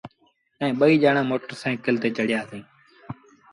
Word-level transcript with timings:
ائيٚݩ 0.61 0.77
ٻئيٚ 0.79 1.01
ڄآڻآن 1.01 1.25
موٽر 1.29 1.51
سآئيٚڪل 1.61 1.95
تي 2.01 2.09
چڙهيآ 2.15 2.41
سيٚݩ۔ 2.49 2.65